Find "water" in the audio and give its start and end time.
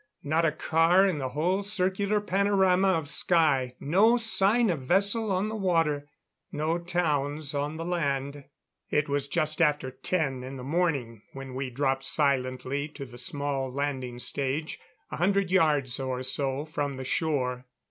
5.55-6.07